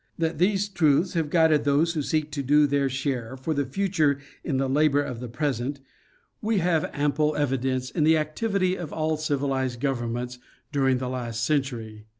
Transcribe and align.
That 0.17 0.39
these 0.39 0.67
truths 0.67 1.13
have 1.13 1.29
guided 1.29 1.63
those 1.63 1.93
who 1.93 2.01
seek 2.01 2.31
to 2.31 2.41
do 2.41 2.65
their 2.65 2.89
share 2.89 3.37
for 3.37 3.53
the 3.53 3.67
future 3.67 4.17
in 4.43 4.57
the 4.57 4.67
labor 4.67 4.99
of 5.03 5.19
the 5.19 5.27
present, 5.27 5.79
we 6.41 6.57
have 6.57 6.89
ample 6.95 7.35
evidence 7.35 7.91
in 7.91 8.03
the 8.03 8.17
activity 8.17 8.75
of 8.75 8.91
all 8.91 9.15
civilized 9.17 9.79
governments 9.79 10.39
during 10.71 10.97
the 10.97 11.07
last 11.07 11.45
century. 11.45 12.07